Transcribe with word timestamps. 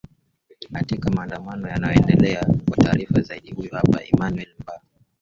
atika 0.73 1.09
maandamano 1.11 1.69
yanayoendelea 1.69 2.45
kwa 2.67 2.77
taarifa 2.77 3.21
zaidi 3.21 3.51
huyu 3.51 3.69
hapa 3.75 4.01
emanuel 4.03 4.49
mba 4.63 4.81